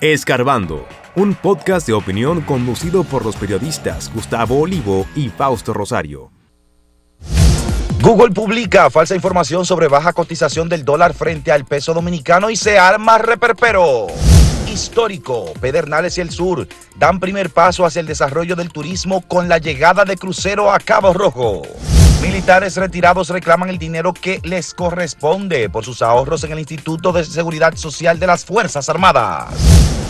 [0.00, 0.86] Escarbando,
[1.16, 6.30] un podcast de opinión conducido por los periodistas Gustavo Olivo y Fausto Rosario.
[8.00, 12.78] Google publica falsa información sobre baja cotización del dólar frente al peso dominicano y se
[12.78, 14.06] arma reperpero.
[14.68, 19.58] Histórico, Pedernales y el Sur dan primer paso hacia el desarrollo del turismo con la
[19.58, 21.62] llegada de crucero a Cabo Rojo.
[22.22, 27.24] Militares retirados reclaman el dinero que les corresponde por sus ahorros en el Instituto de
[27.24, 29.54] Seguridad Social de las Fuerzas Armadas.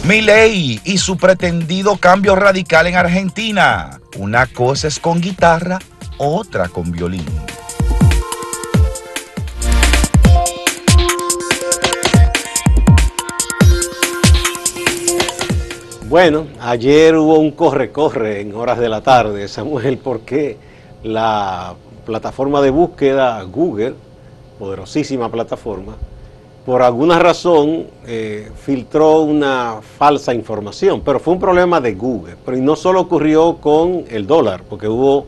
[0.05, 4.01] Milei y su pretendido cambio radical en Argentina.
[4.17, 5.79] Una cosa es con guitarra,
[6.17, 7.27] otra con violín.
[16.09, 20.57] Bueno, ayer hubo un corre-corre en horas de la tarde, Samuel, porque
[21.03, 21.75] la
[22.09, 23.93] plataforma de búsqueda Google,
[24.59, 25.95] poderosísima plataforma,
[26.65, 32.37] por alguna razón eh, filtró una falsa información, pero fue un problema de Google.
[32.47, 35.27] Pero y no solo ocurrió con el dólar, porque hubo,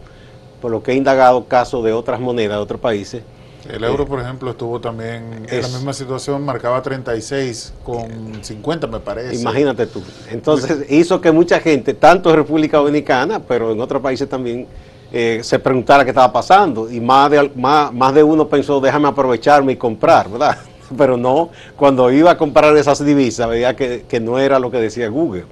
[0.62, 3.22] por lo que he indagado, casos de otras monedas de otros países.
[3.70, 9.00] El euro, por ejemplo, estuvo también en la misma situación, marcaba 36 con 50, me
[9.00, 9.36] parece.
[9.36, 10.02] Imagínate tú.
[10.30, 14.66] Entonces hizo que mucha gente, tanto en República Dominicana, pero en otros países también,
[15.12, 16.90] eh, se preguntara qué estaba pasando.
[16.90, 20.58] Y más de, más, más de uno pensó, déjame aprovecharme y comprar, ¿verdad?
[20.96, 24.78] Pero no, cuando iba a comprar esas divisas, veía que, que no era lo que
[24.78, 25.44] decía Google.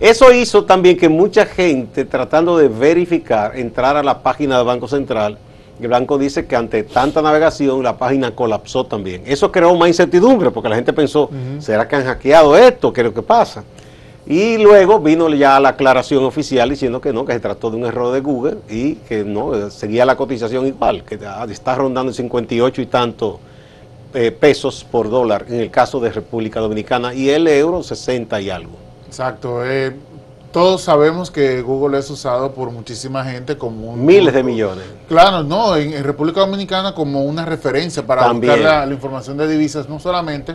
[0.00, 4.88] Eso hizo también que mucha gente, tratando de verificar, entrar a la página del Banco
[4.88, 5.38] Central,
[5.80, 9.22] el banco dice que ante tanta navegación la página colapsó también.
[9.26, 12.92] Eso creó más incertidumbre porque la gente pensó, ¿será que han hackeado esto?
[12.92, 13.64] ¿Qué es lo que pasa?
[14.26, 17.84] Y luego vino ya la aclaración oficial diciendo que no, que se trató de un
[17.84, 21.18] error de Google y que no, seguía la cotización igual, que
[21.50, 23.38] está rondando 58 y tanto
[24.14, 28.48] eh, pesos por dólar en el caso de República Dominicana y el euro 60 y
[28.48, 28.72] algo.
[29.06, 29.62] Exacto.
[29.64, 29.94] Eh,
[30.52, 34.06] todos sabemos que Google es usado por muchísima gente como un...
[34.06, 34.84] Miles de millones.
[35.08, 39.98] Claro, no, en, República Dominicana como una referencia para buscar la, información de divisas, no
[39.98, 40.54] solamente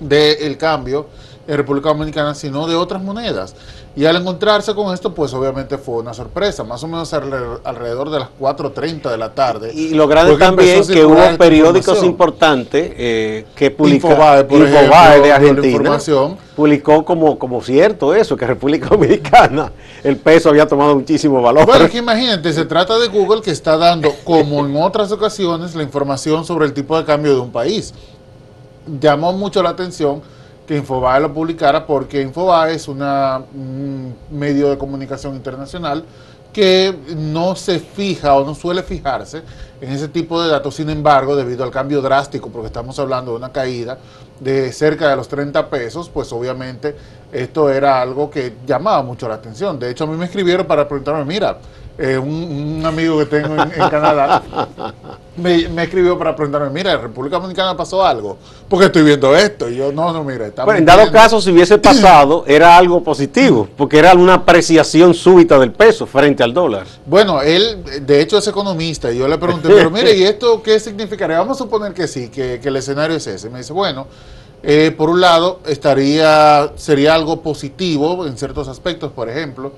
[0.00, 1.06] del cambio
[1.46, 3.54] en República Dominicana, sino de otras monedas.
[3.94, 8.18] Y al encontrarse con esto, pues obviamente fue una sorpresa, más o menos alrededor de
[8.18, 9.72] las 4.30 de la tarde.
[9.72, 14.46] Y lo grande también que hubo periódicos importantes eh, que publicaron,
[15.22, 15.98] de Argentina,
[16.54, 21.66] publicó como, como cierto eso, que República Dominicana el peso había tomado muchísimo valor.
[21.66, 25.74] Bueno, es que imagínate, se trata de Google que está dando, como en otras ocasiones,
[25.74, 27.94] la información sobre el tipo de cambio de un país.
[29.00, 30.22] Llamó mucho la atención
[30.66, 36.04] que Infobae lo publicara porque Infobae es una, un medio de comunicación internacional
[36.52, 39.42] que no se fija o no suele fijarse
[39.78, 43.36] en ese tipo de datos, sin embargo, debido al cambio drástico, porque estamos hablando de
[43.36, 43.98] una caída
[44.40, 46.96] de cerca de los 30 pesos, pues obviamente
[47.30, 49.78] esto era algo que llamaba mucho la atención.
[49.78, 51.58] De hecho, a mí me escribieron para preguntarme, mira,
[51.98, 54.42] eh, un, amigo que tengo en, Canadá
[55.36, 59.68] me, escribió para preguntarme, mira, en República Dominicana pasó algo, porque estoy viendo esto.
[59.68, 63.02] Y yo, no, no, mira, está bueno, en dado caso, si hubiese pasado, era algo
[63.02, 66.86] positivo, porque era una apreciación súbita del peso frente al dólar.
[67.04, 70.78] Bueno, él, de hecho, es economista, y yo le pregunté, pero mire, ¿y esto qué
[70.80, 71.38] significaría?
[71.38, 73.48] Vamos a suponer que sí, que, el escenario es ese.
[73.48, 74.06] Me dice, bueno,
[74.62, 79.72] eh, por un lado, estaría, sería algo positivo en ciertos aspectos, por ejemplo,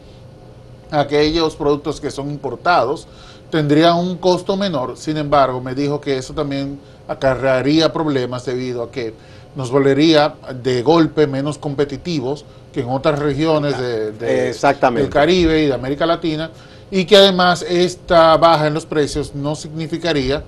[0.90, 3.06] aquellos productos que son importados
[3.50, 4.96] tendrían un costo menor.
[4.96, 9.14] Sin embargo, me dijo que eso también acarrearía problemas debido a que
[9.56, 15.74] nos volvería de golpe menos competitivos que en otras regiones de, del Caribe y de
[15.74, 16.50] América Latina
[16.90, 20.42] y que además esta baja en los precios no significaría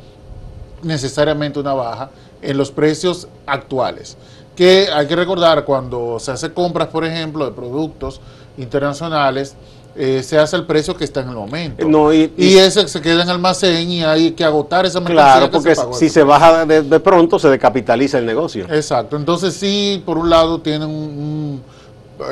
[0.83, 2.11] necesariamente una baja
[2.43, 4.17] en los precios actuales.
[4.57, 8.21] Que hay que recordar cuando se hace compras, por ejemplo, de productos
[8.59, 9.55] internacionales,
[9.97, 12.12] eh, se hace el precio que está en el momento.
[12.12, 15.49] y, ese se queda en almacén y hay que agotar esa mercancía.
[15.49, 18.67] Claro, porque si se baja de, pronto se decapitaliza el negocio.
[18.71, 21.62] Exacto, entonces sí, por un lado tiene un,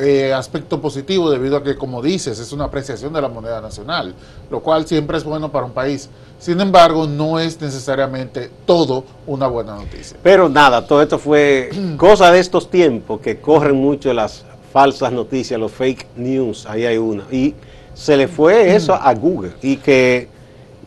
[0.02, 4.14] eh, aspecto positivo debido a que, como dices, es una apreciación de la moneda nacional,
[4.50, 6.10] lo cual siempre es bueno para un país.
[6.38, 10.16] Sin embargo, no es necesariamente todo una buena noticia.
[10.22, 15.58] Pero nada, todo esto fue cosa de estos tiempos que corren mucho las falsas noticias,
[15.58, 17.24] los fake news, ahí hay una.
[17.30, 17.54] Y
[17.94, 20.28] se le fue eso a Google y que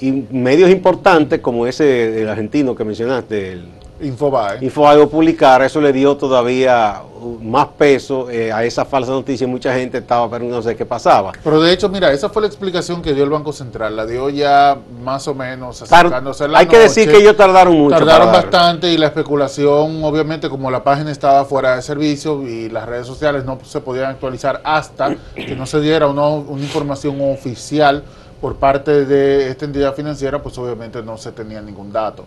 [0.02, 3.66] y medios importantes como ese del argentino que mencionaste, el
[4.02, 4.58] Infobae.
[4.62, 9.48] Infobae publicara, eso le dio todavía uh, más peso eh, a esa falsa noticia y
[9.48, 11.32] mucha gente estaba preguntándose qué pasaba.
[11.44, 14.30] Pero de hecho, mira, esa fue la explicación que dio el Banco Central, la dio
[14.30, 17.98] ya más o menos acercándose a la hay que decir que ellos tardaron mucho.
[17.98, 22.88] Tardaron bastante y la especulación, obviamente, como la página estaba fuera de servicio y las
[22.88, 28.04] redes sociales no se podían actualizar hasta que no se diera una, una información oficial
[28.42, 32.26] por parte de esta entidad financiera, pues obviamente no se tenía ningún dato.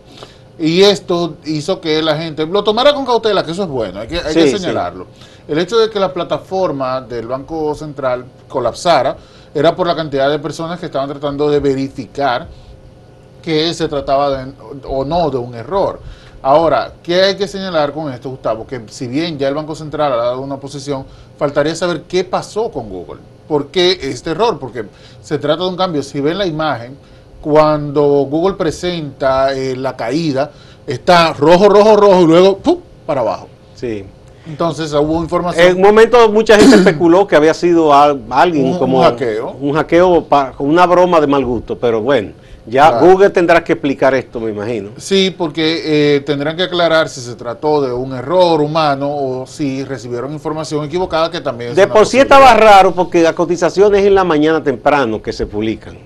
[0.58, 4.08] Y esto hizo que la gente lo tomara con cautela, que eso es bueno, hay
[4.08, 4.58] que, hay que sí.
[4.58, 5.06] señalarlo.
[5.48, 9.16] El hecho de que la plataforma del Banco Central colapsara
[9.54, 12.48] era por la cantidad de personas que estaban tratando de verificar
[13.42, 14.52] que se trataba de,
[14.88, 16.00] o no de un error.
[16.40, 18.66] Ahora, ¿qué hay que señalar con esto, Gustavo?
[18.66, 21.04] Que si bien ya el Banco Central ha dado una posición,
[21.38, 23.20] faltaría saber qué pasó con Google.
[23.48, 24.58] ¿Por qué este error?
[24.58, 24.84] Porque
[25.22, 26.02] se trata de un cambio.
[26.02, 26.96] Si ven la imagen,
[27.44, 30.50] cuando Google presenta eh, la caída,
[30.86, 32.78] está rojo, rojo, rojo y luego ¡pum!
[33.04, 33.48] para abajo.
[33.74, 34.02] Sí.
[34.46, 35.66] Entonces hubo información.
[35.66, 39.56] En un momento mucha gente especuló que había sido al- alguien Un- un como hackeo.
[39.60, 42.30] un hackeo pa- con una broma de mal gusto, pero bueno,
[42.66, 43.06] ya Claro.
[43.08, 44.92] Google tendrá que explicar esto, me imagino.
[44.96, 45.82] Sí, porque
[46.16, 50.82] eh, tendrán que aclarar si se trató de un error humano o si recibieron información
[50.82, 54.24] equivocada, que también es De por sí estaba raro porque las cotizaciones es en la
[54.24, 55.98] mañana temprano que se publican,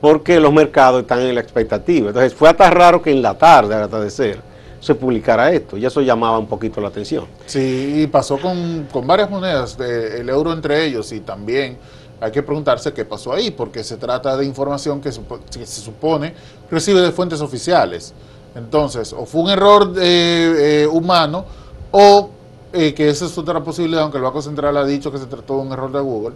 [0.00, 2.08] porque los mercados están en la expectativa.
[2.08, 4.40] Entonces fue hasta raro que en la tarde, al atardecer,
[4.80, 5.76] se publicara esto.
[5.76, 7.24] Y eso llamaba un poquito la atención.
[7.46, 11.78] Sí, y pasó con, con varias monedas, el euro entre ellos, y también
[12.20, 16.34] hay que preguntarse qué pasó ahí, porque se trata de información que se supone
[16.70, 18.14] recibe de fuentes oficiales.
[18.54, 21.44] Entonces, o fue un error eh, eh, humano,
[21.90, 22.30] o
[22.72, 25.56] eh, que esa es otra posibilidad, aunque el Banco Central ha dicho que se trató
[25.56, 26.34] de un error de Google,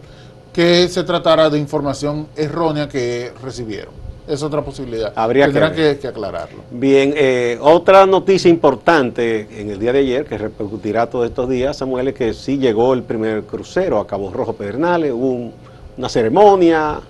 [0.53, 3.95] que se tratara de información errónea que recibieron.
[4.29, 5.13] Es otra posibilidad.
[5.17, 6.63] Habría que Tendrán que, que aclararlo.
[6.71, 11.77] Bien, eh, otra noticia importante en el día de ayer, que repercutirá todos estos días,
[11.77, 15.53] Samuel, es que sí llegó el primer crucero a Cabo Rojo Pedernales, hubo un-
[15.99, 17.01] una ceremonia,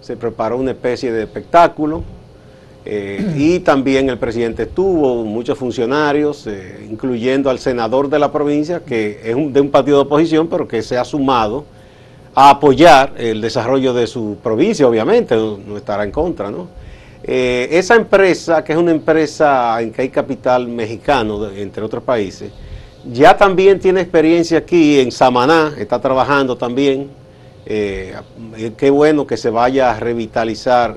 [0.00, 2.04] se preparó una especie de espectáculo,
[2.84, 8.80] eh, y también el presidente estuvo, muchos funcionarios, eh, incluyendo al senador de la provincia,
[8.84, 11.64] que es un- de un partido de oposición, pero que se ha sumado
[12.40, 16.68] a apoyar el desarrollo de su provincia, obviamente, no, estará en contra, ¿no?
[17.24, 22.52] Eh, esa empresa, que es una empresa en que hay capital mexicano, entre otros países,
[23.12, 27.10] ya también tiene experiencia aquí en Samaná, está trabajando también.
[27.66, 28.14] Eh,
[28.56, 30.96] eh, qué bueno que se vaya a revitalizar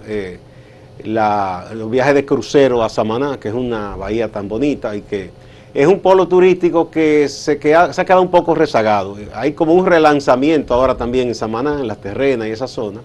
[1.04, 5.32] los viajes de crucero a Samaná, que es una bahía tan bonita y que
[5.74, 9.16] es un polo turístico que se, queda- se ha quedado un poco rezagado.
[9.34, 13.02] Hay como un relanzamiento ahora también en Samaná, en las terrenas y esa zona,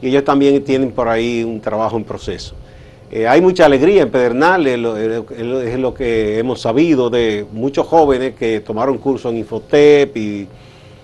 [0.00, 2.54] y ellos también tienen por ahí un trabajo en proceso.
[3.10, 7.46] Eh, hay mucha alegría en Pedernales, lo- es lo- es lo que hemos sabido de
[7.52, 10.46] muchos jóvenes que tomaron curso en Infotep y,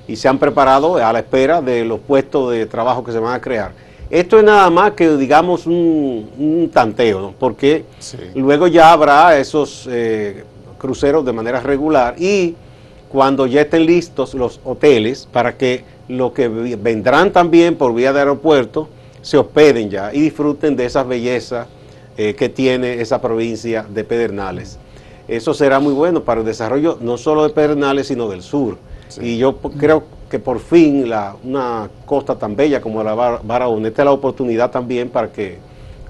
[0.07, 3.35] y se han preparado a la espera de los puestos de trabajo que se van
[3.35, 3.73] a crear.
[4.11, 7.35] Esto es nada más que, digamos, un, un tanteo, ¿no?
[7.39, 8.19] porque Sí.
[8.35, 10.45] luego ya habrá esos eh,
[10.79, 12.55] cruceros de manera regular y
[13.09, 18.19] cuando ya estén listos los hoteles para que los que vendrán también por vía de
[18.19, 18.89] aeropuerto
[19.23, 21.67] se hospeden ya y disfruten de esas bellezas
[22.17, 24.79] eh, que tiene esa provincia de Pedernales.
[25.29, 28.77] Eso será muy bueno para el desarrollo no solo de Pedernales, sino del sur.
[29.21, 33.89] Y yo creo que por fin la, una costa tan bella como la Bar- Barahona,
[33.89, 35.59] esta es la oportunidad también para que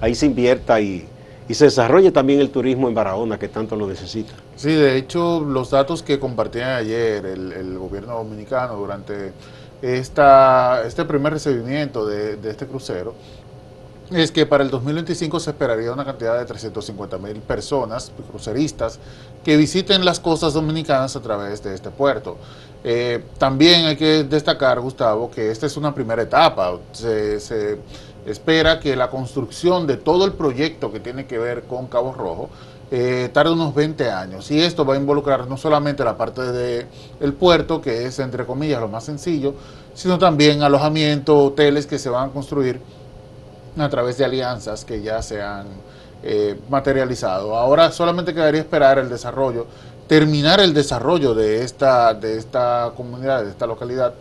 [0.01, 1.05] ahí se invierta y,
[1.47, 4.33] y se desarrolle también el turismo en Barahona, que tanto lo necesita.
[4.55, 9.33] Sí, de hecho, los datos que compartían ayer el, gobierno dominicano durante
[9.81, 13.13] esta, este primer recibimiento de, de este crucero
[14.11, 18.99] es que para el 2025 se esperaría una cantidad de 350 mil personas, cruceristas,
[19.43, 22.37] que visiten las costas dominicanas a través de este puerto.
[22.83, 26.77] Eh, también hay que destacar, Gustavo, que esta es una primera etapa.
[26.91, 27.79] Se, se
[28.27, 32.49] espera que la construcción de todo el proyecto que tiene que ver con Cabo Rojo
[32.91, 34.49] eh, tarde unos 20 años.
[34.51, 36.87] Y esto va a involucrar no solamente la parte del
[37.19, 39.55] el puerto, que es entre comillas lo más sencillo,
[39.93, 42.79] sino también alojamiento, hoteles que se van a construir
[43.77, 45.67] a través de alianzas que ya se han
[46.23, 47.55] eh, materializado.
[47.55, 49.67] Ahora solamente quedaría esperar el desarrollo,
[50.07, 54.13] terminar el desarrollo de esta, de esta comunidad, de esta localidad.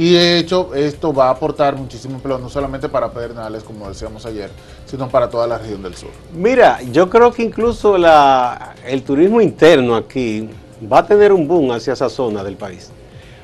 [0.00, 4.24] Y de hecho esto va a aportar muchísimo empleo, no solamente para Pedernales, como decíamos
[4.24, 4.48] ayer,
[4.86, 6.08] sino para toda la región del sur.
[6.34, 10.48] Mira, yo creo que incluso el turismo interno aquí
[10.90, 12.90] va a tener un boom hacia esa zona del país.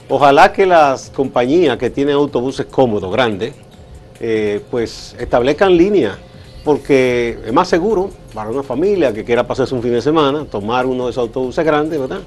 [0.08, 3.52] Ojalá que las compañías que tienen autobuses cómodos, grandes,
[4.18, 6.16] eh, pues establezcan líneas
[6.64, 10.86] porque es más seguro para una familia que quiera pasarse un fin de semana, tomar
[10.86, 12.20] uno de esos autobuses grandes, ¿verdad?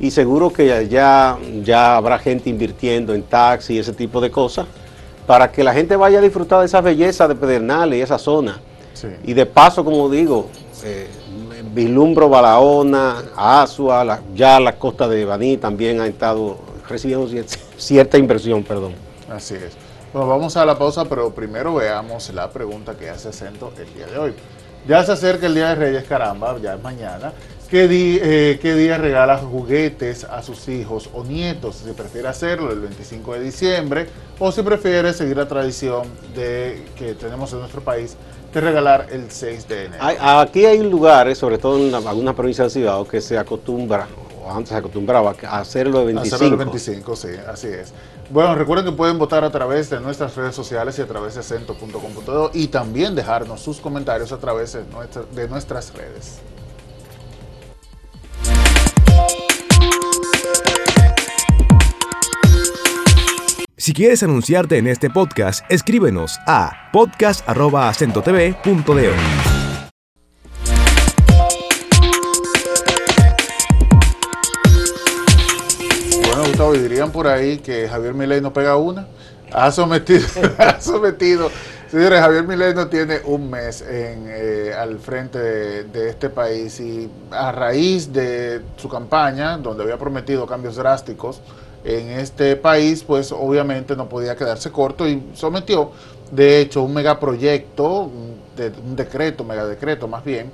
[0.00, 4.66] Y seguro que ya, ya habrá gente invirtiendo en taxi y ese tipo de cosas
[5.26, 8.60] para que la gente vaya a disfrutar de esa belleza de Pedernales y esa zona.
[8.92, 9.08] Sí.
[9.24, 10.48] Y de paso, como digo,
[10.84, 11.08] eh,
[11.72, 16.58] vislumbro Balaona, Asua, la- ya la costa de Baní también ha estado
[16.88, 17.46] recibiendo cier-
[17.76, 18.92] cierta inversión, perdón.
[19.30, 19.72] Así es.
[20.12, 24.06] Bueno, vamos a la pausa, pero primero veamos la pregunta que hace acento el día
[24.06, 24.32] de hoy.
[24.86, 27.32] Ya se acerca el Día de Reyes, caramba, ya es mañana.
[27.74, 31.82] ¿Qué, di- eh, qué día regala juguetes a sus hijos o nietos?
[31.84, 34.06] Si prefiere hacerlo el 25 de diciembre
[34.38, 36.02] o si prefiere seguir la tradición
[36.36, 38.16] de, que tenemos en nuestro país
[38.52, 40.04] de regalar el 6 de enero.
[40.04, 44.06] Hay- aquí hay lugares, sobre todo en algunas provincias del Cibao, que se acostumbra,
[44.46, 46.36] o antes se acostumbraba, a hacerlo de 25.
[46.36, 47.92] Hacerlo el 25, sí, así es.
[48.30, 51.40] Bueno, recuerden que pueden votar a través de nuestras redes sociales y a través de
[51.40, 56.38] acento.com.do y también dejarnos sus comentarios a través de, nuestra- de nuestras redes.
[63.84, 69.12] Si quieres anunciarte en este podcast, escríbenos a podcast.acentotv.de.
[76.22, 79.06] Bueno, Gustavo, dirían por ahí que Javier Milei no pega una.
[79.52, 81.50] Ha sometido, ha sometido.
[82.00, 87.52] Javier Milei no tiene un mes eh, al frente de, de este país y a
[87.52, 91.40] raíz de su campaña, donde había prometido cambios drásticos
[91.84, 95.92] en este país, pues obviamente no podía quedarse corto y sometió,
[96.32, 100.50] de hecho, un megaproyecto, un, de- un decreto, megadecreto más bien,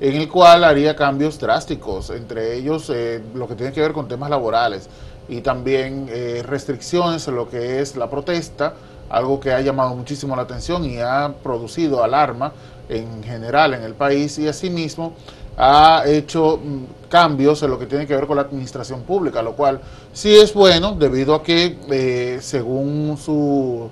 [0.00, 4.08] en el cual haría cambios drásticos, entre ellos eh, lo que tiene que ver con
[4.08, 4.88] temas laborales
[5.28, 8.74] y también eh, restricciones en lo que es la protesta,
[9.12, 12.52] algo que ha llamado muchísimo la atención y ha producido alarma
[12.88, 15.12] en general en el país y asimismo
[15.56, 19.52] ha hecho mm, cambios en lo que tiene que ver con la administración pública, lo
[19.52, 19.80] cual
[20.12, 23.90] sí es bueno debido a que eh, según su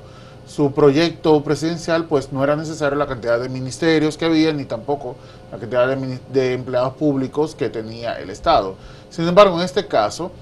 [0.50, 5.14] su proyecto presidencial, pues no era necesario la cantidad de ministerios que había, ni tampoco
[5.52, 8.74] la cantidad de, de empleados públicos que tenía el Estado.
[9.10, 10.32] Sin embargo, en este caso,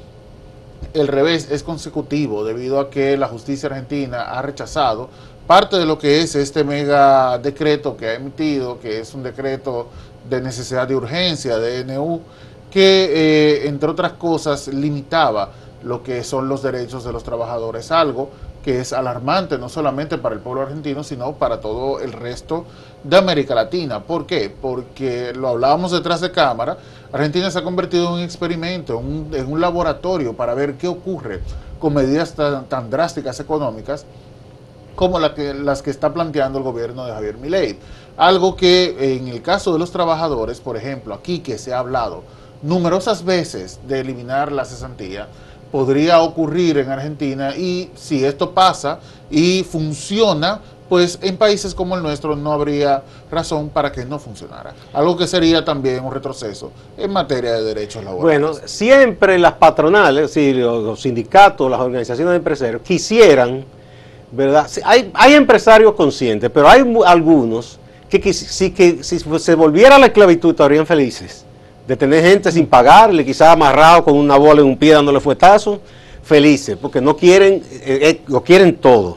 [0.94, 5.08] el revés es consecutivo debido a que la justicia argentina ha rechazado
[5.46, 9.88] parte de lo que es este mega decreto que ha emitido, que es un decreto
[10.28, 12.20] de necesidad de urgencia, de DNU,
[12.70, 15.50] que eh, entre otras cosas limitaba
[15.82, 18.30] lo que son los derechos de los trabajadores, algo
[18.62, 22.64] que es alarmante no solamente para el pueblo argentino, sino para todo el resto
[23.04, 24.02] de América Latina.
[24.02, 24.50] ¿Por qué?
[24.50, 26.78] Porque lo hablábamos detrás de cámara,
[27.12, 31.40] Argentina se ha convertido en un experimento, en un, laboratorio para ver qué ocurre
[31.78, 34.04] con medidas tan, drásticas económicas
[34.94, 37.78] como las que está planteando el gobierno de Javier Milei.
[38.16, 42.24] Algo que en el caso de los trabajadores, por ejemplo, aquí que se ha hablado
[42.62, 45.28] numerosas veces de eliminar la cesantía,
[45.70, 48.98] podría ocurrir en Argentina y si esto pasa
[49.30, 54.72] y funciona, pues en países como el nuestro no habría razón para que no funcionara.
[54.94, 58.40] Algo que sería también un retroceso en materia de derechos laborales.
[58.40, 63.64] Bueno, siempre las patronales, sí, los, sindicatos, las organizaciones de empresarios quisieran,
[64.32, 64.66] ¿verdad?
[64.84, 70.06] Hay, hay empresarios conscientes, pero hay algunos que, quis- si, que si se volviera la
[70.06, 71.44] esclavitud estarían felices
[71.88, 75.80] de tener gente sin pagarle, quizás amarrado con una bola en un pie dándole fuetazo,
[76.22, 79.16] felices, porque no quieren, eh, eh, lo quieren todo.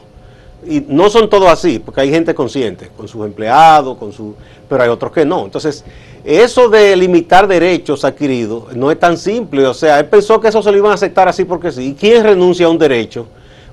[0.66, 4.34] Y no son todos así, porque hay gente consciente, con sus empleados, con su,
[4.70, 5.44] pero hay otros que no.
[5.44, 5.84] Entonces,
[6.24, 9.66] eso de limitar derechos adquiridos no es tan simple.
[9.66, 11.88] O sea, él pensó que eso se lo iban a aceptar así porque sí.
[11.88, 13.26] ¿Y quién renuncia a un derecho?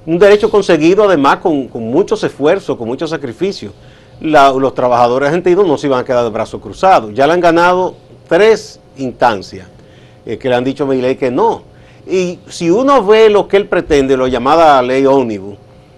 [0.05, 3.71] Un derecho conseguido además con, muchos esfuerzos, con muchos sacrificios.
[4.19, 7.13] Los trabajadores argentinos no se iban a quedar de brazos cruzados.
[7.13, 7.95] Ya le han ganado
[8.27, 9.67] tres instancias
[10.25, 11.63] eh, que le han dicho a Milei que no.
[12.07, 15.57] Y si uno ve lo que él pretende, lo llamada ley ómnibus,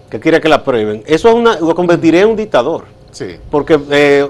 [0.10, 2.86] que quiere que la aprueben, eso es una, lo convertiría en un dictador.
[3.12, 3.38] Sí.
[3.50, 4.27] Porque eh,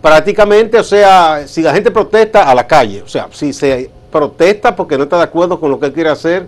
[0.00, 4.76] prácticamente, o sea, si la gente protesta a la calle, o sea, si se protesta
[4.76, 6.46] porque no está de acuerdo con lo que él quiere hacer,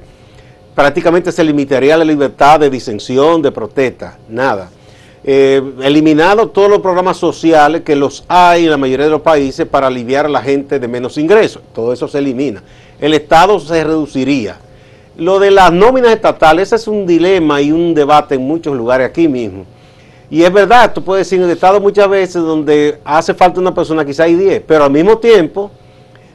[0.74, 4.70] prácticamente se limitaría la libertad de disensión, de protesta, nada.
[5.26, 9.66] Eh, eliminado todos los programas sociales que los hay en la mayoría de los países
[9.66, 12.62] para aliviar a la gente de menos ingresos, todo eso se elimina.
[13.00, 14.58] El Estado se reduciría.
[15.16, 19.08] Lo de las nóminas estatales, ese es un dilema y un debate en muchos lugares
[19.08, 19.64] aquí mismo.
[20.28, 23.74] Y es verdad, tú puedes decir en el Estado muchas veces donde hace falta una
[23.74, 25.70] persona, quizá hay 10, pero al mismo tiempo,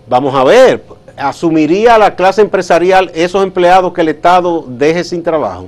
[0.07, 0.81] vamos a ver,
[1.15, 5.67] asumiría la clase empresarial esos empleados que el Estado deje sin trabajo.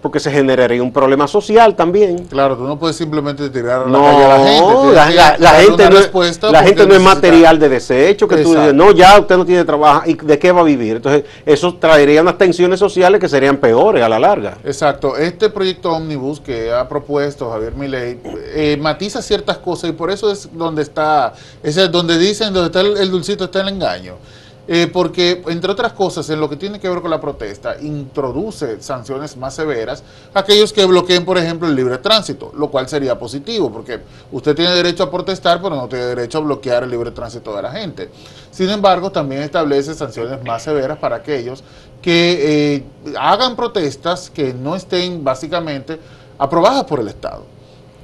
[0.00, 2.24] Porque se generaría un problema social también.
[2.26, 4.94] Claro, tú no puedes simplemente tirar a la No, calle a la gente.
[5.42, 8.72] la, gente, no, es- la gente no es material de desecho, que tú dices, Exacto.
[8.74, 10.96] no, ya usted no tiene trabajo, ¿y de qué va a vivir?
[10.96, 14.58] Entonces, eso traería unas tensiones sociales que serían peores a la larga.
[14.64, 18.18] Exacto, este proyecto Omnibus que ha propuesto Javier Milei
[18.54, 22.80] eh, matiza ciertas cosas y por eso es donde está, es donde dicen, donde está
[22.80, 24.14] el, el dulcito está el engaño.
[24.72, 28.80] Eh, porque, entre otras cosas, en lo que tiene que ver con la protesta, introduce
[28.80, 33.18] sanciones más severas a aquellos que bloqueen, por ejemplo, el libre tránsito, lo cual sería
[33.18, 33.98] positivo, porque
[34.30, 37.62] usted tiene derecho a protestar, pero no tiene derecho a bloquear el libre tránsito de
[37.62, 38.10] la gente.
[38.52, 41.64] Sin embargo, también establece sanciones más severas para aquellos
[42.00, 42.84] que eh,
[43.18, 45.98] hagan protestas que no estén básicamente
[46.38, 47.44] aprobadas por el Estado.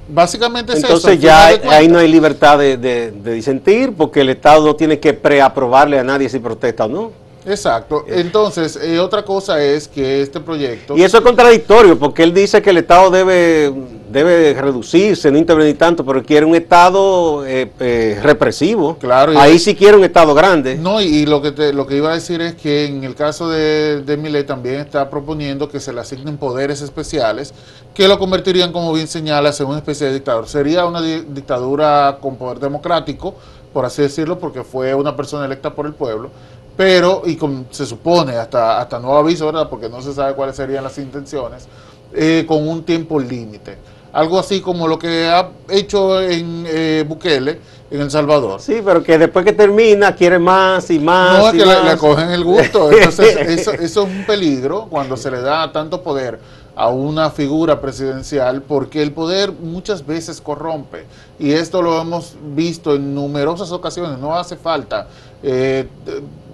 [0.09, 0.87] Básicamente es eso.
[0.87, 4.75] Entonces al ya ahí no hay libertad de, de- de disentir, porque el Estado no
[4.75, 7.11] tiene que preaprobarle a nadie si protesta o no.
[7.45, 8.03] Exacto.
[8.09, 10.97] Entonces, eh, otra cosa es que este proyecto...
[10.97, 13.73] Y eso es contradictorio, porque él dice que el Estado debe,
[14.11, 18.97] debe reducirse, no intervenir tanto, pero quiere un Estado eh, eh, represivo.
[18.97, 20.75] Claro, Ahí sí quiere un Estado grande.
[20.75, 23.15] No, y, y lo que te- lo que iba a decir es que en el
[23.15, 27.53] caso de, de Milei también está proponiendo que se le asignen poderes especiales
[27.93, 30.47] que lo convertirían, como bien señalas, en una especie de dictador.
[30.47, 33.35] Sería una di- dictadura con poder democrático,
[33.73, 36.29] por así decirlo, porque fue una persona electa por el pueblo,
[36.77, 39.67] pero, y con- se supone, hasta, hasta nuevo aviso, ¿verdad?
[39.69, 41.67] Porque no se sabe cuáles serían las intenciones,
[42.13, 43.77] eh, con un tiempo límite.
[44.17, 47.59] Algo así como lo que ha hecho en eh, Bukele,
[47.91, 48.59] en El Salvador.
[48.59, 51.37] Sí, pero que después que termina quiere más y más.
[51.37, 51.85] No, es y que le, más.
[51.85, 52.91] le cogen el gusto.
[52.91, 56.39] Entonces, eso, eso es un peligro cuando se le da tanto poder
[56.75, 61.05] a una figura presidencial, porque el poder muchas veces corrompe.
[61.37, 64.17] Y esto lo hemos visto en numerosas ocasiones.
[64.17, 65.09] No hace falta
[65.43, 65.87] eh,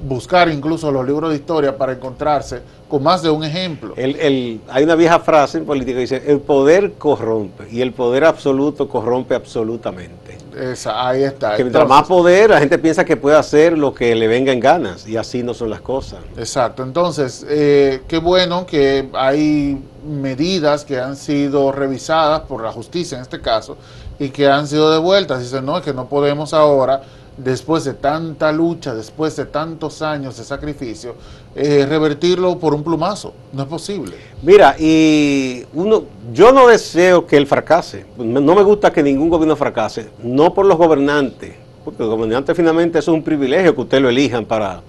[0.04, 3.94] buscar incluso los libros de historia para encontrarse con más de un ejemplo.
[3.98, 7.92] El- el- hay una vieja frase en política que dice, el poder corrompe y el
[7.94, 10.38] poder absoluto corrompe absolutamente.
[10.60, 11.56] Esa, ahí está.
[11.56, 14.60] Que mientras más poder, la gente piensa que puede hacer lo que le venga en
[14.60, 16.20] ganas y así no son las cosas.
[16.38, 23.16] Exacto, entonces, eh, qué bueno que hay medidas que han sido revisadas por la justicia
[23.18, 23.78] en este caso
[24.20, 25.40] y que han sido devueltas.
[25.42, 27.02] Dicen, no, es que no podemos ahora,
[27.38, 31.16] después de tanta lucha, después de tantos años de sacrificio,
[31.56, 33.34] eh, revertirlo por un plumazo.
[33.52, 34.16] No es posible.
[34.42, 38.06] Mira, y uno, yo no deseo que él fracase.
[38.18, 43.00] No me gusta que ningún gobierno fracase, no por los gobernantes, porque los gobernantes finalmente
[43.00, 44.82] es un privilegio que usted lo elijan para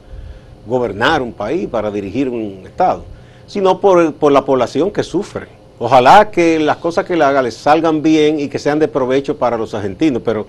[0.67, 3.05] gobernar un país, para dirigir un estado,
[3.47, 5.49] sino por, por la población que sufre.
[5.79, 9.37] Ojalá que las cosas que le haga les salgan bien y que sean de provecho
[9.37, 10.47] para los argentinos, pero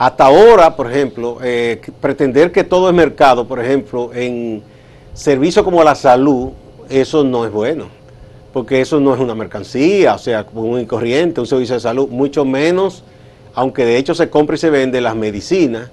[0.00, 4.62] hasta ahora, por ejemplo, eh, pretender que todo es mercado, por ejemplo, en
[5.12, 6.52] servicios como la salud,
[6.88, 7.84] eso no es bueno,
[8.54, 12.08] porque eso no es una mercancía, o sea, común y corriente, un servicio de salud,
[12.08, 13.04] mucho menos,
[13.52, 15.90] aunque de hecho se compra y se vende las medicinas,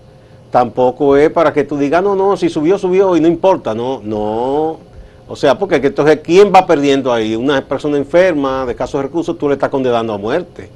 [0.51, 3.99] tampoco es para que tú digas, no, no, si subió, subió y no importa, no,
[4.01, 4.79] no.
[5.27, 7.35] O sea, porque que entonces, ¿quién va perdiendo ahí?
[7.35, 10.69] Una persona enferma, de escasos recursos, tú le estás condenando a muerte.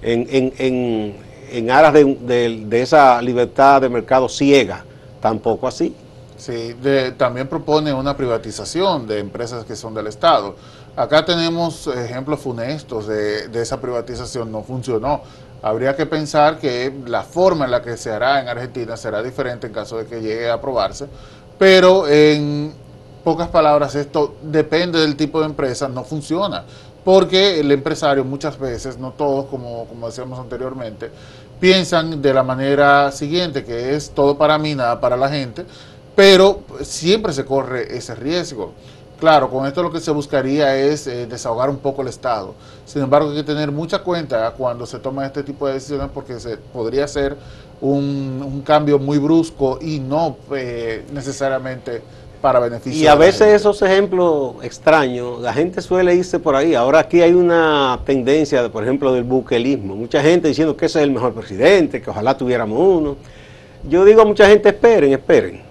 [0.00, 4.84] En, en, en, en aras de, de- de esa libertad de mercado ciega,
[5.20, 5.94] tampoco así.
[6.36, 6.76] Sí,
[7.16, 10.54] también propone una privatización de empresas que son del Estado.
[10.96, 15.20] Acá tenemos ejemplos funestos de, de esa privatización, no funcionó.
[15.62, 19.66] Habría que pensar que la forma en la que se hará en Argentina será diferente
[19.66, 21.06] en caso de que llegue a aprobarse,
[21.58, 22.72] pero en
[23.24, 26.64] pocas palabras esto depende del tipo de empresa, no funciona,
[27.08, 31.10] porque el empresario muchas veces, no todos como, como decíamos anteriormente,
[31.58, 35.64] piensan de la manera siguiente, que es todo para mí, nada para la gente,
[36.14, 38.74] pero siempre se corre ese riesgo.
[39.18, 42.54] Claro, con esto lo que se buscaría es eh, desahogar un poco el Estado.
[42.84, 46.38] Sin embargo, hay que tener mucha cuenta cuando se toman este tipo de decisiones porque
[46.38, 47.38] se podría ser
[47.80, 52.02] un, un cambio muy brusco y no eh, necesariamente
[52.40, 53.02] para beneficio.
[53.02, 56.74] Y a veces esos ejemplos extraños, la gente suele irse por ahí.
[56.74, 59.96] Ahora aquí hay una tendencia, de, por ejemplo, del buquelismo.
[59.96, 63.16] Mucha gente diciendo que ese es el mejor presidente, que ojalá tuviéramos uno.
[63.88, 65.62] Yo digo a mucha gente, esperen, esperen.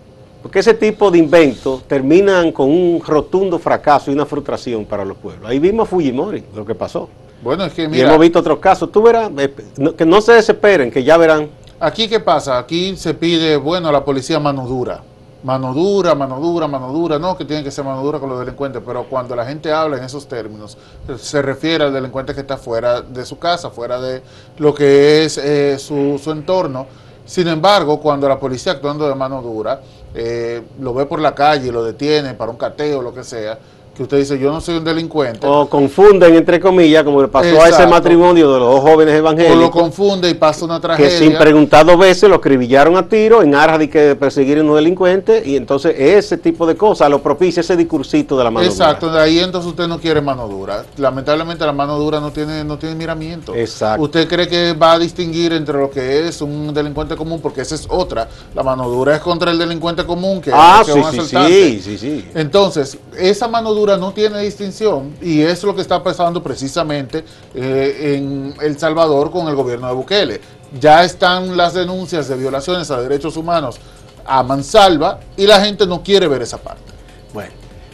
[0.42, 5.18] Porque ese tipo de inventos terminan con un rotundo fracaso y una frustración para los
[5.18, 5.50] pueblos.
[5.50, 7.10] Ahí vimos a Fujimori, lo que pasó.
[7.42, 8.92] Bueno, es que y hemos visto otros casos.
[8.92, 9.54] Tú verás, eh,
[9.98, 11.50] que no se desesperen, que ya verán.
[11.80, 15.04] Aquí qué pasa, aquí se pide, bueno, la policía mano dura.
[15.44, 18.40] Mano dura, mano dura, mano dura, no que tiene que ser mano dura con los
[18.40, 20.78] delincuentes, pero cuando la gente habla en esos términos,
[21.18, 24.24] se refiere al delincuente que está fuera de su casa, fuera de
[24.58, 26.88] lo que es eh, su, su entorno.
[27.26, 29.82] Sin embargo, cuando la policía actuando de mano dura,
[30.16, 33.60] eh, lo ve por la calle lo detiene para un cateo lo que sea,
[33.98, 35.46] que usted dice, yo no soy un delincuente.
[35.48, 37.90] O confunden, entre comillas, como le pasó a ese Exacto.
[37.90, 39.58] matrimonio de los dos jóvenes O evangélicos.
[39.60, 41.18] lo confunde y pasa una que tragedia.
[41.18, 44.76] sin preguntar dos veces lo acribillaron a tiro en aras de que perseguir a unos
[44.76, 49.08] delincuentes y entonces ese tipo de cosas lo propicia ese discursito de la mano Exacto,
[49.08, 49.20] dura.
[49.24, 50.86] de ahí entonces usted no quiere mano dura.
[50.98, 53.56] Lamentablemente la mano dura no tiene, no tiene miramiento.
[53.56, 54.04] Exacto.
[54.04, 57.74] Usted cree que va a distinguir entre lo que es un delincuente común, porque esa
[57.74, 58.28] es otra.
[58.54, 61.98] La mano dura es contra el delincuente común que, Ah, que sí, sí, sí, sí,
[61.98, 62.28] sí.
[62.36, 67.24] Entonces, esa mano dura no tiene distinción y es lo que está pasando precisamente
[67.54, 70.42] eh, en El Salvador con el gobierno de Bukele.
[70.82, 73.80] Ya están las denuncias de violaciones a derechos humanos
[74.26, 76.92] a mansalva y la gente no quiere ver esa parte.
[77.34, 77.52] Bueno,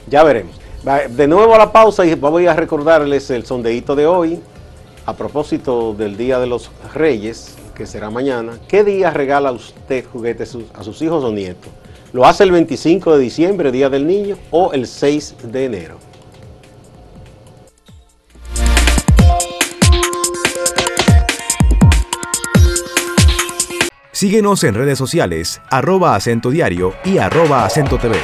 [0.08, 0.56] ya veremos.
[1.10, 4.42] De nuevo a la pausa y voy a recordarles el sondeíto de hoy
[5.06, 8.58] a propósito del Día de los Reyes, que será mañana.
[8.68, 11.72] ¿Qué día regala usted juguetes a sus hijos o nietos?
[12.14, 15.98] ¿Lo hace el 25 de diciembre, Día del Niño, o el 6 de enero?
[24.12, 28.18] Síguenos en redes sociales, arroba acento diario y arroba acento TV.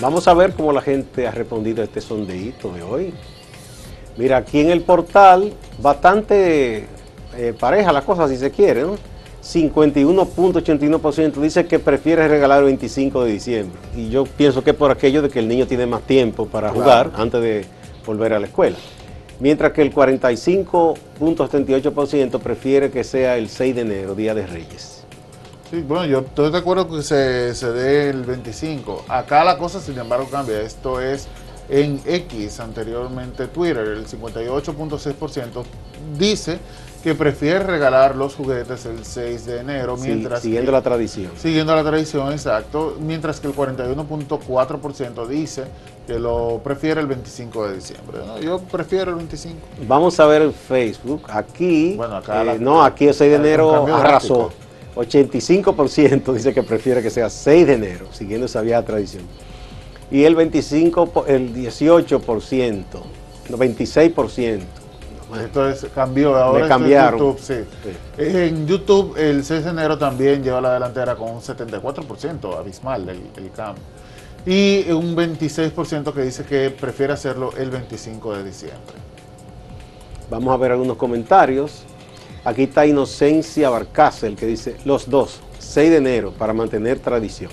[0.00, 3.14] Vamos a ver cómo la gente ha respondido a este sondeíto de hoy.
[4.16, 6.86] Mira, aquí en el portal, bastante
[7.36, 8.96] eh, pareja la cosa, si se quiere, ¿no?
[9.42, 13.78] 51.81% dice que prefiere regalar el 25 de diciembre.
[13.94, 17.12] Y yo pienso que por aquello de que el niño tiene más tiempo para jugar
[17.14, 17.64] antes de
[18.04, 18.76] volver a la escuela.
[19.38, 25.04] Mientras que el 45.78% prefiere que sea el 6 de enero, Día de Reyes.
[25.70, 29.04] Sí, bueno, yo estoy de acuerdo que se, se dé el 25.
[29.08, 30.62] Acá la cosa, sin embargo, cambia.
[30.62, 31.28] Esto es
[31.68, 35.64] en X, anteriormente Twitter, el 58.6%
[36.18, 36.58] dice
[37.02, 41.30] que prefiere regalar los juguetes el 6 de enero, Sí, mientras siguiendo que- la tradición.
[41.36, 42.96] Siguiendo la tradición, exacto.
[43.00, 45.64] Mientras que el 41.4% dice
[46.06, 48.18] que lo prefiere el 25 de diciembre.
[48.26, 48.38] ¿no?
[48.40, 49.56] Yo prefiero el 25.
[49.86, 51.22] Vamos a ver en Facebook.
[51.28, 54.50] Aquí, Bueno, acá eh, la- no, aquí el 6 de enero arrasó.
[54.96, 59.22] 85% dice que prefiere que sea 6 de enero, siguiendo esa vieja tradición.
[60.10, 62.84] Y el 25, po- el 18%,
[63.50, 64.60] no, 26%.
[65.42, 67.18] Entonces cambió, ahora es cambiaron.
[67.18, 67.54] YouTube, sí.
[68.16, 73.22] En YouTube el 6 de enero también lleva la delantera con un 74%, abismal el,
[73.36, 73.82] el cambio.
[74.46, 78.94] Y un 26% que dice que prefiere hacerlo el 25 de diciembre.
[80.30, 81.82] Vamos a ver algunos comentarios.
[82.44, 87.50] Aquí está Inocencia Barcácel que dice los dos, 6 de enero, para mantener tradición.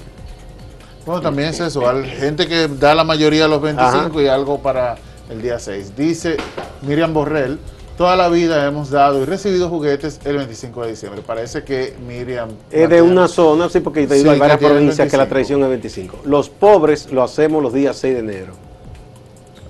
[1.06, 4.22] Bueno, también es eso, hay gente que da la mayoría a los 25 Ajá.
[4.22, 4.96] y algo para
[5.30, 5.96] el día 6.
[5.96, 6.38] Dice
[6.82, 7.60] Miriam Borrell,
[7.98, 11.22] toda la vida hemos dado y recibido juguetes el 25 de diciembre.
[11.26, 12.50] Parece que Miriam...
[12.72, 15.30] Es de una zona, sí, porque te digo, Sí, hay varias provincias que la 25.
[15.30, 16.20] tradición es 25.
[16.26, 18.54] Los pobres lo hacemos los días 6 de enero.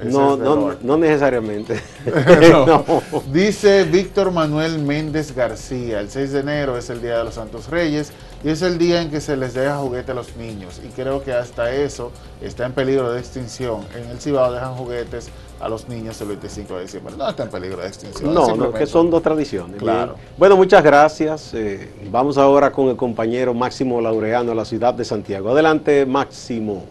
[0.06, 1.80] No, no, no necesariamente.
[2.52, 2.66] No.
[2.66, 3.04] No.
[3.32, 7.70] Dice Víctor Manuel Méndez García, el 6 de enero es el Día de los Santos
[7.70, 8.12] Reyes
[8.44, 11.24] y es el día en que se les deja juguete a los niños y creo
[11.24, 13.82] que hasta eso está en peligro de extinción.
[13.96, 15.30] En el Cibao dejan juguetes
[15.62, 17.14] a los niños el 25 de diciembre.
[17.18, 18.34] No está en peligro de extinción.
[18.34, 19.78] No, no, que son dos tradiciones.
[19.78, 20.16] Claro.
[20.16, 20.28] Bien.
[20.38, 21.54] Bueno, muchas gracias.
[21.54, 25.52] Eh, vamos ahora con el compañero Máximo Laureano a la ciudad de Santiago.
[25.52, 26.84] Adelante, Máximo.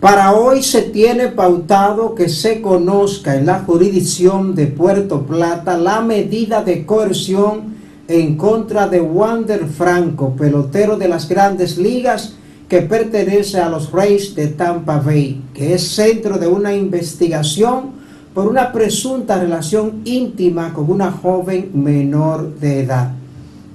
[0.00, 6.00] Para hoy se tiene pautado que se conozca en la jurisdicción de Puerto Plata la
[6.00, 7.71] medida de coerción
[8.08, 12.34] en contra de Wander Franco, pelotero de las grandes ligas
[12.68, 18.02] que pertenece a los Rays de Tampa Bay, que es centro de una investigación
[18.34, 23.12] por una presunta relación íntima con una joven menor de edad.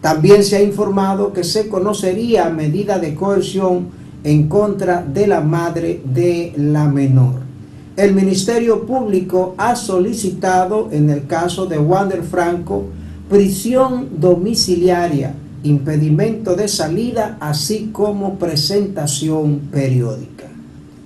[0.01, 3.89] También se ha informado que se conocería medida de coerción
[4.23, 7.47] en contra de la madre de la menor.
[7.95, 12.85] El Ministerio Público ha solicitado en el caso de Wander Franco
[13.29, 20.45] prisión domiciliaria, impedimento de salida, así como presentación periódica.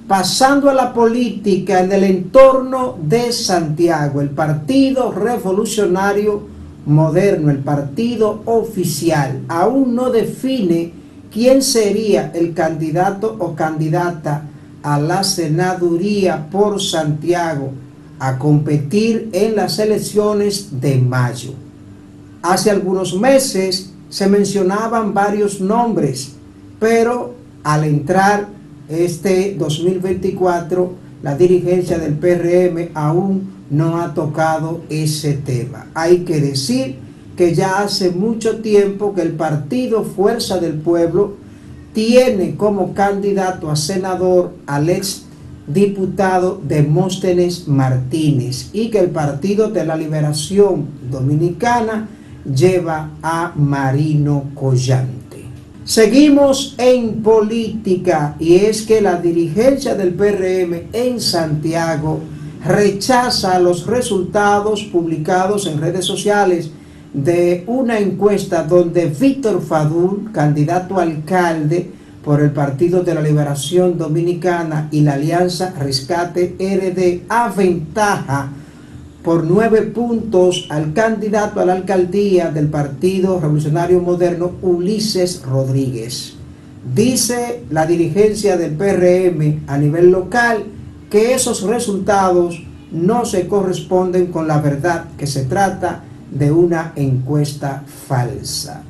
[0.07, 6.49] Pasando a la política en el entorno de Santiago, el Partido Revolucionario
[6.86, 10.91] Moderno, el partido oficial, aún no define
[11.31, 14.43] quién sería el candidato o candidata
[14.84, 17.71] a la senaduría por Santiago
[18.19, 21.53] a competir en las elecciones de mayo.
[22.41, 26.34] Hace algunos meses se mencionaban varios nombres,
[26.80, 28.47] pero al entrar
[28.89, 35.88] este 2024, la dirigencia del PRM aún no ha tocado ese tema.
[35.93, 36.95] Hay que decir
[37.38, 41.36] que ya hace mucho tiempo que el partido Fuerza del Pueblo
[41.93, 45.25] tiene como candidato a senador al ex
[45.67, 52.10] diputado Demóstenes Martínez y que el Partido de la Liberación Dominicana
[52.45, 55.43] lleva a Marino Collante.
[55.84, 62.19] Seguimos en política y es que la dirigencia del PRM en Santiago
[62.63, 66.71] rechaza los resultados publicados en redes sociales
[67.13, 71.89] de una encuesta donde Víctor Fadul, candidato alcalde
[72.23, 78.51] por el Partido de la Liberación Dominicana y la Alianza Rescate RD, aventaja
[79.23, 86.34] por nueve puntos al candidato a la alcaldía del Partido Revolucionario Moderno, Ulises Rodríguez.
[86.95, 90.63] Dice la dirigencia del PRM a nivel local
[91.10, 97.84] que esos resultados no se corresponden con la verdad, que se trata de una encuesta
[98.07, 98.84] falsa.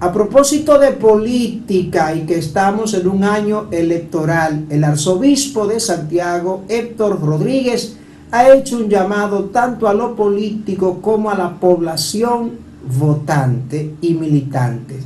[0.00, 6.64] A propósito de política y que estamos en un año electoral, el arzobispo de Santiago,
[6.68, 7.96] Héctor Rodríguez,
[8.32, 12.52] ha hecho un llamado tanto a lo político como a la población
[12.98, 14.96] votante y militante.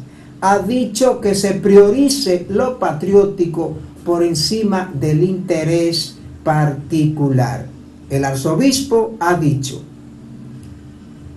[0.41, 7.67] Ha dicho que se priorice lo patriótico por encima del interés particular.
[8.11, 9.83] El arzobispo ha dicho,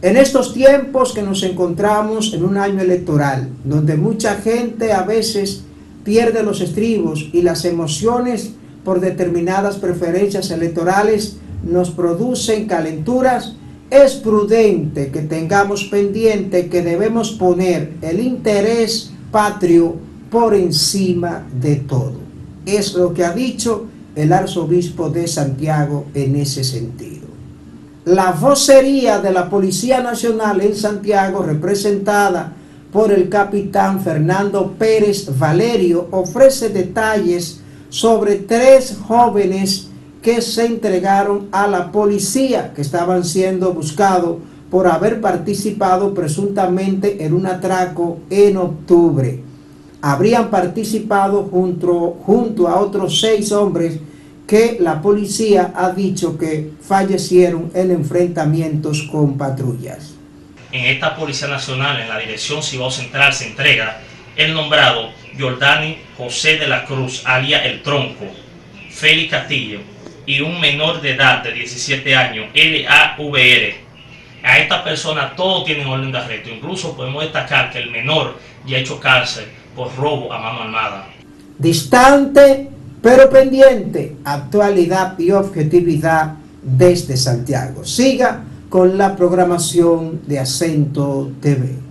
[0.02, 5.64] en estos tiempos que nos encontramos en un año electoral, donde mucha gente a veces
[6.04, 8.52] pierde los estribos y las emociones
[8.84, 13.56] por determinadas preferencias electorales nos producen calenturas,
[13.90, 19.96] es prudente que tengamos pendiente que debemos poner el interés patrio
[20.30, 22.16] por encima de todo.
[22.66, 27.28] Es lo que ha dicho el arzobispo de Santiago en ese sentido.
[28.04, 32.54] La vocería de la Policía Nacional en Santiago, representada
[32.92, 39.90] por el capitán Fernando Pérez Valerio, ofrece detalles sobre tres jóvenes
[40.28, 47.32] que se entregaron a la policía, que estaban siendo buscados por haber participado presuntamente en
[47.34, 49.40] un atraco en octubre.
[50.02, 54.02] Habrían participado junto, junto a otros seis hombres
[54.46, 60.16] que la policía ha dicho que fallecieron en enfrentamientos con patrullas.
[60.74, 64.02] En esta Policía Nacional, en la Dirección Cibao Central, se entrega
[64.36, 65.08] el nombrado
[65.40, 68.26] Jordani José de la Cruz, alia El Tronco,
[68.92, 69.80] Félix Castillo,
[70.28, 73.88] y un menor de edad de 17 años, LAVR.
[74.44, 76.50] A esta persona todos tienen orden de arresto.
[76.50, 78.38] Incluso podemos destacar que el menor
[78.68, 81.08] ya ha hecho cárcel por robo a mano armada.
[81.58, 82.70] Distante
[83.02, 87.86] pero pendiente, actualidad y objetividad desde Santiago.
[87.86, 91.87] Siga con la programación de Acento TV.